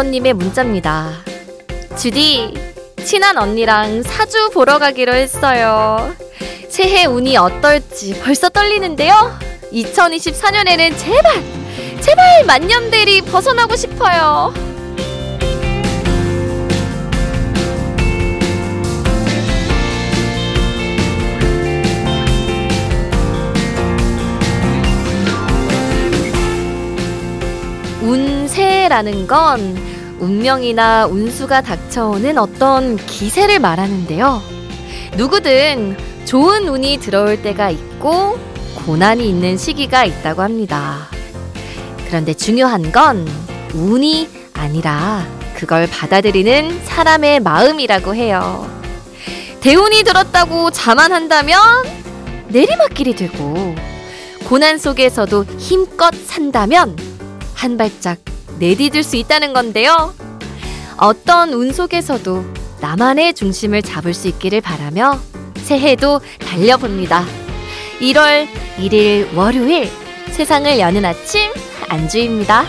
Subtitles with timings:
[0.00, 1.10] 1220번님의 문자입니다.
[1.98, 2.54] 주디,
[3.04, 6.14] 친한 언니랑 사주 보러 가기로 했어요.
[6.68, 9.38] 새해 운이 어떨지 벌써 떨리는데요.
[9.72, 11.42] 2024년에는 제발,
[12.00, 14.54] 제발 만년대리 벗어나고 싶어요.
[28.02, 29.89] 운세라는 건
[30.20, 34.42] 운명이나 운수가 닥쳐오는 어떤 기세를 말하는데요.
[35.16, 38.38] 누구든 좋은 운이 들어올 때가 있고
[38.86, 41.08] 고난이 있는 시기가 있다고 합니다.
[42.06, 43.26] 그런데 중요한 건
[43.74, 48.68] 운이 아니라 그걸 받아들이는 사람의 마음이라고 해요.
[49.60, 51.60] 대운이 들었다고 자만한다면
[52.48, 53.74] 내리막길이 되고
[54.48, 56.96] 고난 속에서도 힘껏 산다면
[57.54, 58.18] 한 발짝
[58.60, 60.14] 내디딜 수 있다는 건데요.
[60.98, 62.44] 어떤 운 속에서도
[62.82, 65.18] 나만의 중심을 잡을 수 있기를 바라며
[65.56, 67.24] 새해도 달려봅니다.
[68.00, 69.88] 1월 1일 월요일
[70.28, 71.50] 세상을 여는 아침
[71.88, 72.64] 안주입니다.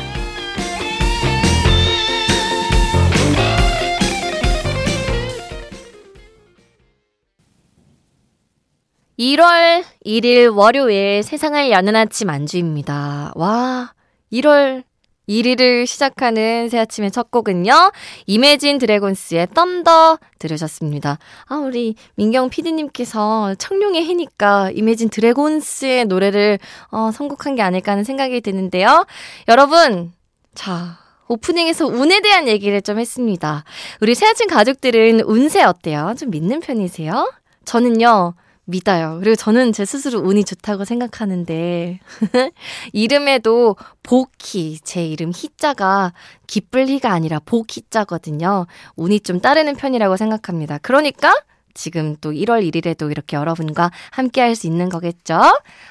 [9.19, 13.33] 1월 1일 월요일 세상을 여는 아침 안주입니다.
[13.35, 13.93] 와,
[14.31, 14.83] 1월
[15.31, 17.91] 1위를 시작하는 새 아침의 첫 곡은요.
[18.25, 21.17] 이매진 드래곤스의 썬더 들으셨습니다.
[21.47, 26.59] 아, 우리 민경 PD님께서 청룡의 해니까 이매진 드래곤스의 노래를
[26.91, 29.05] 어, 선곡한 게 아닐까 하는 생각이 드는데요.
[29.47, 30.11] 여러분,
[30.53, 30.97] 자,
[31.27, 33.63] 오프닝에서 운에 대한 얘기를 좀 했습니다.
[34.01, 36.13] 우리 새 아침 가족들은 운세 어때요?
[36.19, 37.31] 좀 믿는 편이세요?
[37.63, 38.33] 저는요,
[38.65, 39.17] 믿어요.
[39.19, 41.99] 그리고 저는 제 스스로 운이 좋다고 생각하는데,
[42.93, 46.13] 이름에도 복희, 제 이름 희자가
[46.47, 48.67] 기쁠 희가 아니라 복희자거든요.
[48.95, 50.77] 운이 좀 따르는 편이라고 생각합니다.
[50.79, 51.33] 그러니까,
[51.73, 55.39] 지금 또 1월 1일에도 이렇게 여러분과 함께 할 수 있는 거겠죠?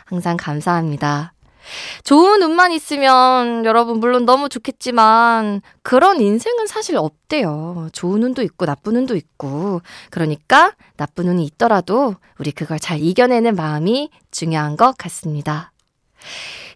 [0.05, 1.33] 항상 감사합니다.
[2.05, 7.89] 좋은 운만 있으면 여러분 물론 너무 좋겠지만 그런 인생은 사실 없대요.
[7.93, 9.81] 좋은 운도 있고 나쁜 운도 있고.
[10.11, 15.73] 그러니까 나쁜 운이 있더라도 우리 그걸 잘 이겨내는 마음이 중요한 것 같습니다.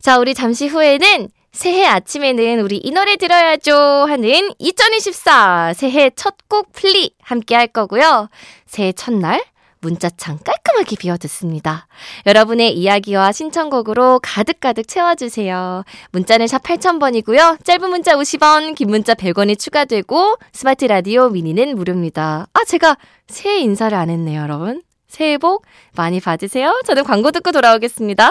[0.00, 3.74] 자, 우리 잠시 후에는 새해 아침에는 우리 이 노래 들어야죠
[4.08, 8.28] 하는 2024 새해 첫 곡 플리 함께 할 거고요.
[8.66, 9.42] 새해 첫날
[9.84, 11.86] 문자창 깔끔하게 비워뒀습니다.
[12.26, 15.84] 여러분의 이야기와 신청곡으로 가득가득 채워주세요.
[16.12, 17.62] 문자는 샵 8000번이고요.
[17.64, 22.46] 짧은 문자 50원, 긴 문자 100원이 추가되고 스마트 라디오 미니는 무료입니다.
[22.52, 22.96] 아, 제가
[23.28, 24.82] 새해 인사를 안 했네요, 여러분.
[25.06, 25.64] 새해 복
[25.94, 26.80] 많이 받으세요.
[26.86, 28.30] 저는 광고 듣고 돌아오겠습니다.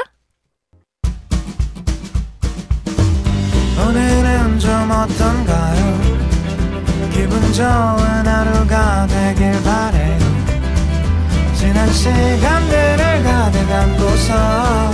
[3.87, 6.13] 오늘은 좀 어떤가요?
[7.13, 8.12] 기분 좋은
[11.73, 14.91] 지난 시간들을 가득 안고서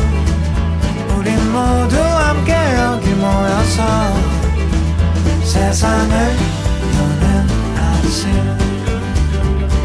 [1.17, 4.13] 우린 모두 함께 여기 모여서
[5.43, 6.37] 세상을
[6.95, 8.31] 여는 아침.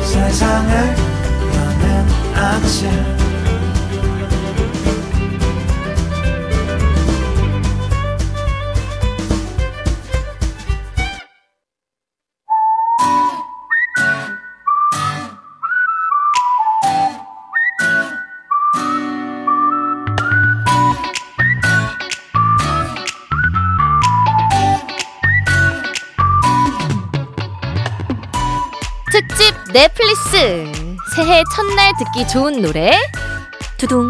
[0.05, 0.97] 세상을
[1.53, 3.14] 여는 아침
[29.75, 30.71] 넷플릭스.
[31.17, 32.93] 새해 첫날 듣기 좋은 노래.
[33.77, 34.09] 두둥.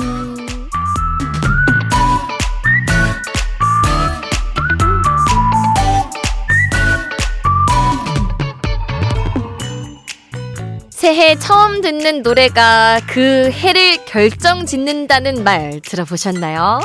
[10.90, 16.80] 새해 처음 듣는 노래가 그 해를 결정 짓는다는 말 들어보셨나요?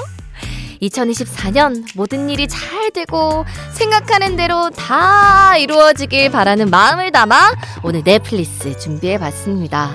[0.81, 7.53] 2024년 모든 일이 잘 되고 생각하는 대로 다 이루어지길 바라는 마음을 담아
[7.83, 9.91] 오늘 넷플릭스 준비해 봤습니다.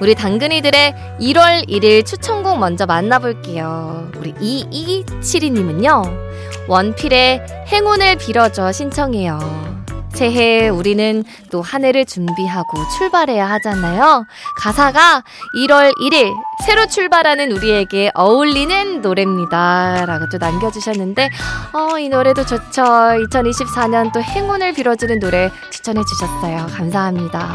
[0.00, 4.10] 우리 당근이들의 1월 1일 추천곡 먼저 만나볼게요.
[4.16, 6.28] 우리 2272님은요.
[6.68, 9.87] 원필의 행운을 빌어줘 신청해요.
[10.18, 14.24] 새해 우리는 또 한 해를 준비하고 출발해야 하잖아요.
[14.58, 15.22] 가사가
[15.56, 16.32] 1월 1일
[16.64, 20.06] 새로 출발하는 우리에게 어울리는 노래입니다.
[20.06, 21.28] 라고 또 남겨주셨는데,
[21.72, 22.82] 어, 이 노래도 좋죠.
[22.82, 26.66] 2024년 또 행운을 빌어주는 노래 추천해 주셨어요.
[26.74, 27.54] 감사합니다.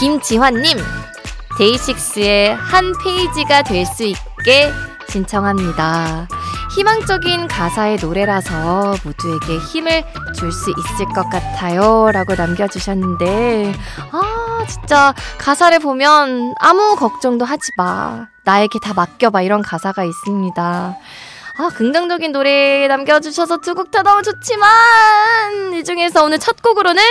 [0.00, 0.76] 김지환님,
[1.58, 4.70] 데이식스의 한 페이지가 될 수 있게
[5.08, 6.28] 신청합니다.
[6.78, 12.08] 희망적인 가사의 노래라서 모두에게 힘을 줄 수 있을 것 같아요.
[12.12, 13.74] 라고 남겨주셨는데,
[14.12, 18.28] 아, 진짜 가사를 보면 아무 걱정도 하지 마.
[18.44, 19.42] 나에게 다 맡겨봐.
[19.42, 20.96] 이런 가사가 있습니다.
[21.58, 27.02] 아, 긍정적인 노래 남겨주셔서 두 곡 다 너무 좋지만, 이 중에서 오늘 첫 곡으로는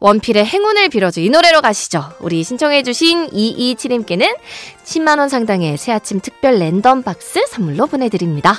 [0.00, 2.02] 원필의 행운을 빌어줘 이 노래로 가시죠.
[2.20, 4.34] 우리 신청해주신 227님께는
[4.82, 8.56] 10만원 상당의 새아침 특별 랜덤 박스 선물로 보내드립니다.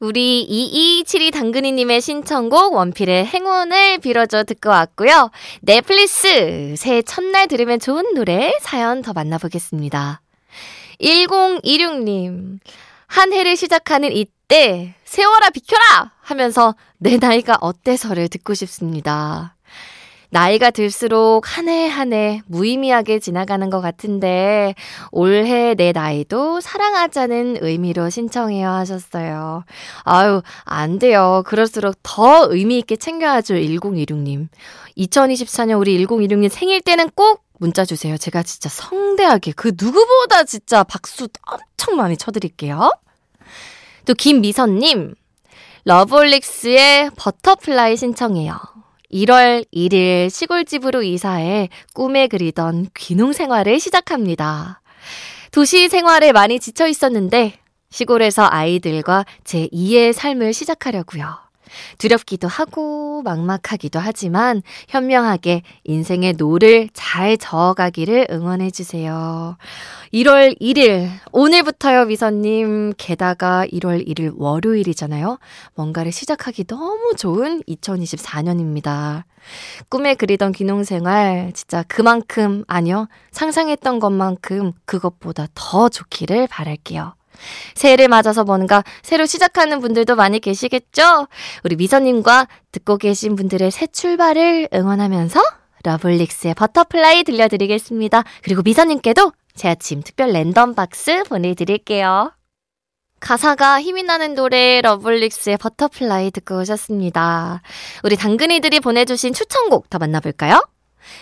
[0.00, 5.30] 우리 2272 당근이님의 신청곡 원필의 행운을 빌어줘 듣고 왔고요.
[5.60, 10.20] 넷플릭스 새해 첫날 들으면 좋은 노래 사연 더 만나보겠습니다.
[11.00, 12.58] 1026님
[13.06, 19.53] 한 해를 시작하는 이때 세월아 비켜라 하면서 내 나이가 어때서를 듣고 싶습니다.
[20.34, 24.74] 나이가 들수록 한 해 한 해 무의미하게 지나가는 것 같은데
[25.12, 29.64] 올해 내 나이도 사랑하자는 의미로 신청해요 하셨어요.
[30.02, 31.44] 아유, 안 돼요.
[31.46, 33.54] 그럴수록 더 의미 있게 챙겨야죠.
[33.54, 34.48] 1026님.
[34.98, 38.16] 2024년 우리 1026님 생일 때는 꼭 문자 주세요.
[38.16, 42.90] 제가 진짜 성대하게 그 누구보다 진짜 박수 엄청 많이 쳐드릴게요.
[44.04, 45.14] 또 김미선님,
[45.84, 48.73] 러브홀릭스의 Butterfly 신청해요.
[49.14, 54.80] 1월 1일 시골집으로 이사해 꿈에 그리던 귀농 생활을 시작합니다.
[55.52, 61.43] 도시 생활에 많이 지쳐 있었는데 시골에서 아이들과 제 2의 삶을 시작하려고요.
[61.98, 69.56] 두렵기도 하고 막막하기도 하지만 현명하게 인생의 노를 잘 저어가기를 응원해주세요.
[70.12, 72.92] 1월 1일, 오늘부터요, 미선님.
[72.96, 75.38] 게다가 1월 1일 월요일이잖아요.
[75.74, 79.24] 뭔가를 시작하기 너무 좋은 2024년입니다.
[79.88, 87.14] 꿈에 그리던 귀농생활, 진짜 그만큼, 아니요, 상상했던 것만큼 그것보다 더 좋기를 바랄게요.
[87.74, 91.28] 새해를 맞아서 뭔가 새로 시작하는 분들도 많이 계시겠죠?
[91.64, 95.40] 우리 미선님과 듣고 계신 분들의 새 출발을 응원하면서
[95.84, 98.24] 러브홀릭스의 Butterfly 들려드리겠습니다.
[98.42, 102.32] 그리고 미선님께도 제 아침 특별 랜덤 박스 보내드릴게요.
[103.20, 107.62] 가사가 힘이 나는 노래 러브홀릭스의 Butterfly 듣고 오셨습니다.
[108.02, 110.62] 우리 당근이들이 보내주신 추천곡 더 만나볼까요?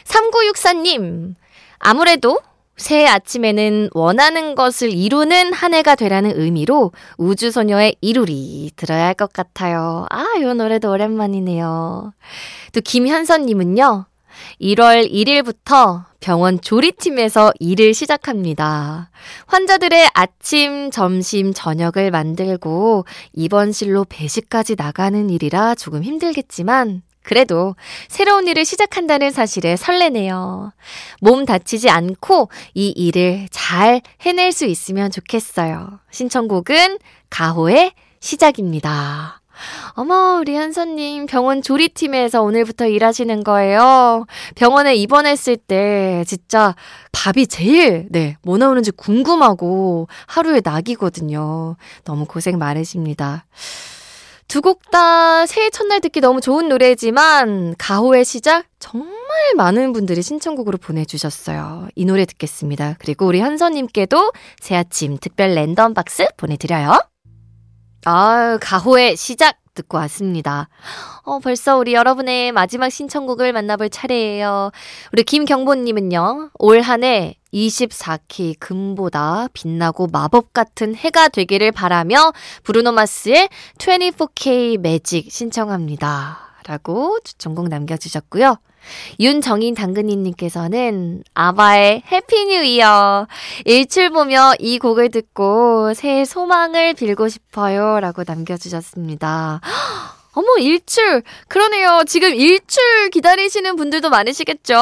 [0.04, 1.34] 3964님,
[1.78, 2.40] 아무래도
[2.82, 10.06] 새해 아침에는 원하는 것을 이루는 한 해가 되라는 의미로 우주소녀의 이루리 들어야 할 것 같아요.
[10.10, 12.12] 아, 이 노래도 오랜만이네요.
[12.72, 14.06] 또 김현선님은요,
[14.60, 19.10] 1월 1일부터 병원 조리팀에서 일을 시작합니다.
[19.46, 27.76] 환자들의 아침, 점심, 저녁을 만들고 입원실로 배식까지 나가는 일이라 조금 힘들겠지만 그래도
[28.08, 30.72] 새로운 일을 시작한다는 사실에 설레네요.
[31.20, 36.00] 몸 다치지 않고 이 일을 잘 해낼 수 있으면 좋겠어요.
[36.10, 36.98] 신청곡은
[37.30, 39.40] 가호의 시작입니다.
[39.90, 44.26] 어머, 우리 현서님 병원 조리팀에서 오늘부터 일하시는 거예요.
[44.54, 46.74] 병원에 입원했을 때 진짜
[47.12, 51.76] 밥이 제일, 네, 뭐 나오는지 궁금하고 하루의 낙이거든요.
[52.04, 53.44] 너무 고생 많으십니다.
[54.52, 59.10] 두 곡 다 새해 첫날 듣기 너무 좋은 노래지만 가호의 시작 정말
[59.56, 61.88] 많은 분들이 신청곡으로 보내주셨어요.
[61.94, 62.96] 이 노래 듣겠습니다.
[62.98, 64.30] 그리고 우리 현서님께도
[64.60, 67.00] 새 아침 특별 랜덤 박스 보내드려요.
[68.04, 70.68] 아, 가호의 시작 듣고 왔습니다.
[71.24, 74.70] 어, 벌써 우리 여러분의 마지막 신청곡을 만나볼 차례예요.
[75.12, 82.32] 우리 김경보님은요, 올 한 해 24K 금보다 빛나고 마법 같은 해가 되기를 바라며
[82.64, 83.48] 브루노마스의
[83.78, 86.38] 24K 매직 신청합니다.
[86.66, 88.56] 라고 추천곡 남겨주셨고요.
[89.20, 93.26] 윤정인 당근이님께서는 아바의 Happy New Year
[93.64, 99.60] 일출 보며 이 곡을 듣고 새해 소망을 빌고 싶어요 라고 남겨주셨습니다.
[100.34, 101.22] 어머, 일출.
[101.48, 102.04] 그러네요.
[102.06, 104.74] 지금 일출 기다리시는 분들도 많으시겠죠?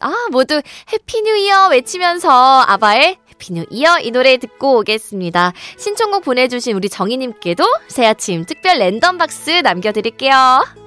[0.00, 5.52] 아, 모두 Happy New Year 외치면서 아바의 Happy New Year 이 노래 듣고 오겠습니다.
[5.76, 10.83] 신청곡 보내주신 우리 정희님께도 새 아침 특별 랜덤 박스 남겨드릴게요.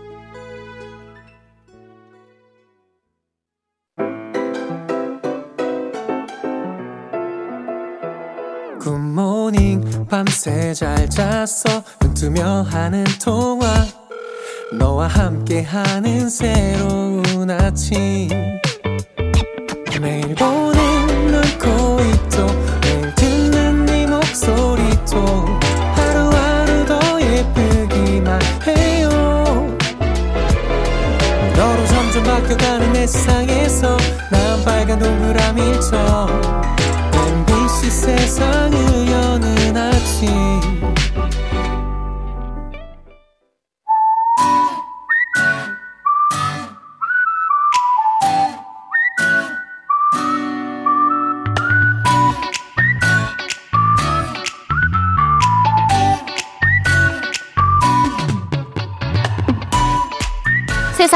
[8.88, 11.84] Good morning 밤새 잘 잤어?
[12.00, 13.68] 눈 뜨며 하는 통화.
[14.80, 18.30] 너와 함께하는 새로운 아침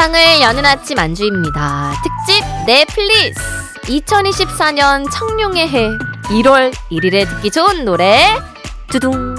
[0.01, 1.93] 세상을 여는 아침 안주입니다.
[2.01, 3.39] 특집 넷플리스
[3.84, 5.89] 2024년 청룡의 해
[6.24, 8.36] 1월 1일에 듣기 좋은 노래
[8.89, 9.36] 두둥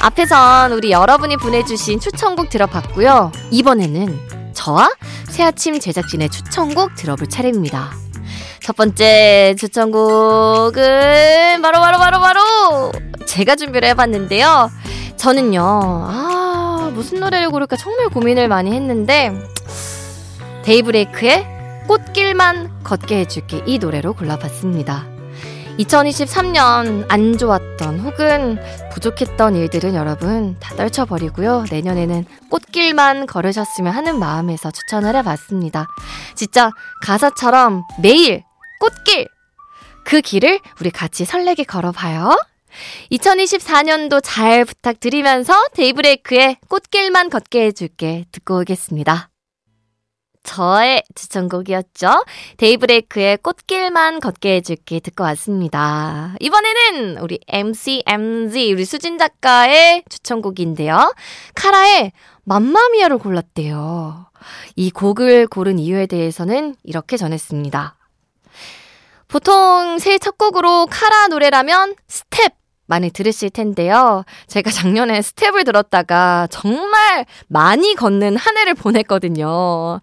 [0.00, 3.32] 앞에선 우리 여러분이 보내주신 추천곡 들어봤고요.
[3.50, 4.88] 이번에는 저와
[5.28, 7.90] 새아침 제작진의 추천곡 들어볼 차례입니다.
[8.60, 12.92] 첫 번째 추천곡은 바로 바로 바로 바로
[13.26, 14.70] 제가 준비를 해봤는데요.
[15.16, 16.41] 저는요, 아,
[16.94, 19.32] 무슨 노래를 고를까 정말 고민을 많이 했는데,
[20.64, 21.46] 데이브레이크의
[21.88, 25.06] 꽃길만 걷게 해줄게 이 노래로 골라봤습니다.
[25.78, 28.58] 2023년 안 좋았던 혹은
[28.92, 31.64] 부족했던 일들은 여러분 다 떨쳐버리고요.
[31.70, 35.86] 내년에는 꽃길만 걸으셨으면 하는 마음에서 추천을 해봤습니다.
[36.34, 36.70] 진짜
[37.02, 38.44] 가사처럼 매일
[38.80, 39.28] 꽃길!
[40.04, 42.36] 그 길을 우리 같이 설레게 걸어봐요.
[43.10, 49.30] 2024년도 잘 부탁드리면서 데이브레이크의 꽃길만 걷게 해줄게 듣고 오겠습니다.
[50.42, 52.24] 저의 추천곡이었죠.
[52.56, 56.34] 데이브레이크의 꽃길만 걷게 해줄게 듣고 왔습니다.
[56.40, 61.14] 이번에는 우리 MCMZ, 우리 수진 작가의 추천곡인데요.
[61.54, 62.12] 카라의
[62.44, 64.26] 맘마미아를 골랐대요.
[64.74, 67.96] 이 곡을 고른 이유에 대해서는 이렇게 전했습니다.
[69.28, 74.24] 보통 새해 첫 곡으로 카라 노래라면 스텝 많이 들으실 텐데요.
[74.48, 80.00] 제가 작년에 Step을 들었다가 정말 많이 걷는 한 해를 보냈거든요.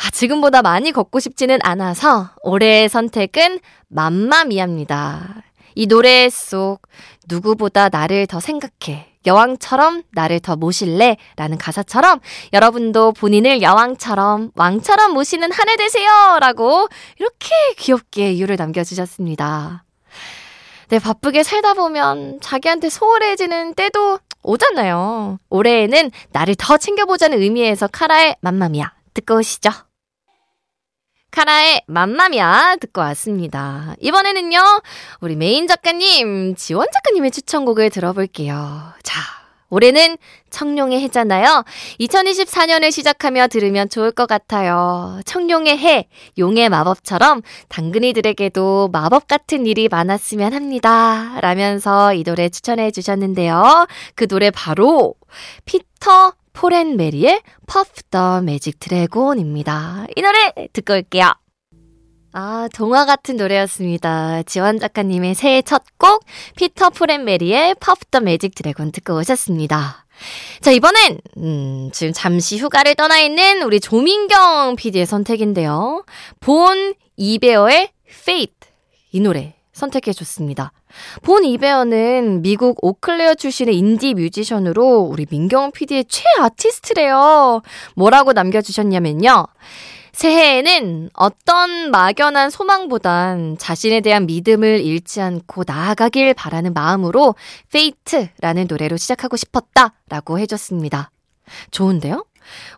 [0.00, 5.42] 아, 지금보다 많이 걷고 싶지는 않아서 올해의 선택은 맘마미아입니다.
[5.74, 6.80] 이 노래 속
[7.28, 9.06] 누구보다 나를 더 생각해.
[9.26, 11.16] 여왕처럼 나를 더 모실래?
[11.36, 12.20] 라는 가사처럼
[12.52, 16.38] 여러분도 본인을 여왕처럼 왕처럼 모시는 한 해 되세요!
[16.40, 16.88] 라고
[17.18, 19.84] 이렇게 귀엽게 이유를 남겨주셨습니다.
[20.88, 25.38] 네, 바쁘게 살다 보면 자기한테 소홀해지는 때도 오잖아요.
[25.50, 29.70] 올해에는 나를 더 챙겨보자는 의미에서 카라의 맘마미아 듣고 오시죠.
[31.30, 33.94] 카라의 맘마미아 듣고 왔습니다.
[34.00, 34.60] 이번에는요,
[35.20, 38.94] 우리 메인 작가님, 지원 작가님의 추천곡을 들어볼게요.
[39.02, 39.20] 자,
[39.70, 40.16] 올해는
[40.50, 41.64] 청룡의 해잖아요.
[42.00, 45.20] 2024년을 시작하며 들으면 좋을 것 같아요.
[45.24, 46.08] 청룡의 해,
[46.38, 51.38] 용의 마법처럼 당근이들에게도 마법 같은 일이 많았으면 합니다.
[51.40, 53.86] 라면서 이 노래 추천해 주셨는데요.
[54.14, 55.14] 그 노래 바로
[55.64, 60.06] 피터 폴앤 메리의 Puff the Magic Dragon입니다.
[60.16, 61.32] 이 노래 듣고 올게요.
[62.32, 64.42] 아, 동화 같은 노래였습니다.
[64.42, 66.24] 지원 작가님의 새해 첫 곡,
[66.56, 70.04] 피터 폴앤 메리의 Puff the Magic Dragon 듣고 오셨습니다.
[70.60, 76.04] 자, 이번엔, 음, 지금 잠시 휴가를 떠나 있는 우리 조민경 PD의 선택인데요.
[76.40, 78.54] 본 이베어의 Fate.
[79.12, 80.72] 이 노래 선택해 줬습니다.
[81.22, 87.62] 본 이베어는 미국 오클레어 출신의 인디 뮤지션으로 우리 민경 PD의 최애 아티스트래요.
[87.94, 89.46] 뭐라고 남겨주셨냐면요.
[90.18, 97.36] 새해에는 어떤 막연한 소망보단 자신에 대한 믿음을 잃지 않고 나아가길 바라는 마음으로
[97.70, 101.12] Fate라는 노래로 시작하고 싶었다 라고 해줬습니다.
[101.70, 102.24] 좋은데요?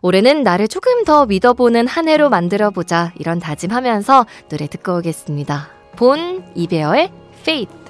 [0.03, 5.69] 올해는 나를 조금 더 믿어보는 한 해로 만들어보자 이런 다짐하면서 노래 듣고 오겠습니다.
[5.95, 7.11] 본 이베어의
[7.43, 7.80] Fate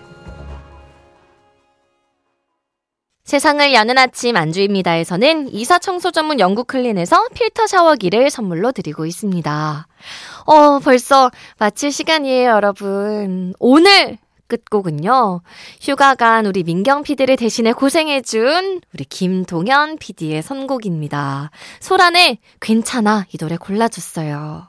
[3.32, 9.88] 세상을 여는 아침 안주희입니다에서는 이사 청소 전문 영국 클린에서 필터 샤워기를 선물로 드리고 있습니다.
[10.48, 13.54] 어, 벌써 마칠 시간이에요, 여러분.
[13.58, 15.44] 오늘 끝곡은요.
[15.80, 21.52] 휴가 간 우리 민경 PD를 대신해 고생해준 우리 김동현 PD의 선곡입니다.
[21.80, 24.68] 소란의 괜찮아 이 노래 골라줬어요.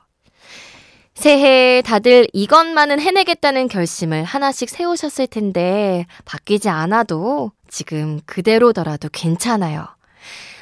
[1.14, 9.86] 새해 다들 이것만은 해내겠다는 결심을 하나씩 세우셨을 텐데 바뀌지 않아도 지금 그대로더라도 괜찮아요.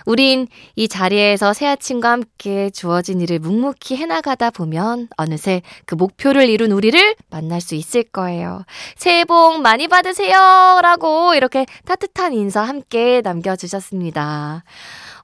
[0.07, 6.73] 우린 이 자리에서 새 아침과 함께 주어진 일을 묵묵히 해나가다 보면 어느새 그 목표를 이룬
[6.73, 8.65] 우리를 만날 수 있을 거예요.
[8.97, 10.81] 새해 복 많이 받으세요!
[10.83, 14.65] 라고 이렇게 따뜻한 인사 함께 남겨주셨습니다.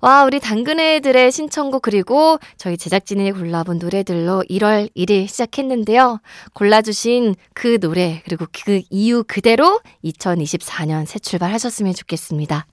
[0.07, 6.21] 와, 우리 당근애들의 신청곡 그리고 저희 제작진이 골라본 노래들로 1월 1일 시작했는데요.
[6.53, 12.67] 골라주신 그 노래 그리고 그 이유 그대로 2024년 새 출발하셨으면 좋겠습니다.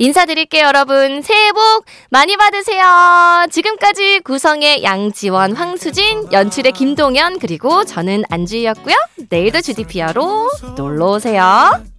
[0.00, 1.22] 인사드릴게요, 여러분.
[1.22, 3.46] 새해 복 많이 받으세요.
[3.50, 8.94] 지금까지 구성의 양지원, 황수진, 연출의 김동현, 그리고 저는 안주희였고요.
[9.30, 11.95] 내일도 주디피아로 놀러 오세요.